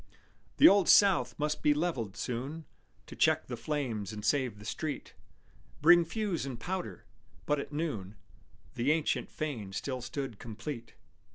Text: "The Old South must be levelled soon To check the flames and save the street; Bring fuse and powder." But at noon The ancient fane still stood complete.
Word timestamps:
"The 0.57 0.67
Old 0.67 0.89
South 0.89 1.37
must 1.37 1.61
be 1.61 1.75
levelled 1.75 2.17
soon 2.17 2.65
To 3.05 3.15
check 3.15 3.45
the 3.45 3.55
flames 3.55 4.11
and 4.11 4.25
save 4.25 4.57
the 4.57 4.65
street; 4.65 5.13
Bring 5.79 6.05
fuse 6.05 6.43
and 6.43 6.59
powder." 6.59 7.05
But 7.45 7.59
at 7.59 7.71
noon 7.71 8.15
The 8.73 8.91
ancient 8.91 9.29
fane 9.29 9.73
still 9.73 10.01
stood 10.01 10.39
complete. 10.39 10.95